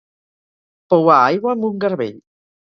[0.93, 2.19] Pouar aigua amb un garbell.